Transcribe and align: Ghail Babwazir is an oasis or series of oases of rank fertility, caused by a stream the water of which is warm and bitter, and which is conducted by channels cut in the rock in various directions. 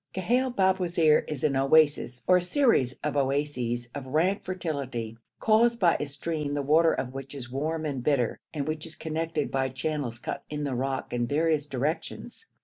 Ghail 0.15 0.49
Babwazir 0.55 1.25
is 1.27 1.43
an 1.43 1.55
oasis 1.55 2.23
or 2.25 2.39
series 2.39 2.95
of 3.03 3.15
oases 3.15 3.87
of 3.93 4.07
rank 4.07 4.43
fertility, 4.43 5.15
caused 5.39 5.79
by 5.79 5.95
a 5.99 6.07
stream 6.07 6.55
the 6.55 6.63
water 6.63 6.91
of 6.91 7.13
which 7.13 7.35
is 7.35 7.51
warm 7.51 7.85
and 7.85 8.01
bitter, 8.03 8.39
and 8.51 8.67
which 8.67 8.87
is 8.87 8.95
conducted 8.95 9.51
by 9.51 9.69
channels 9.69 10.17
cut 10.17 10.43
in 10.49 10.63
the 10.63 10.73
rock 10.73 11.13
in 11.13 11.27
various 11.27 11.67
directions. 11.67 12.47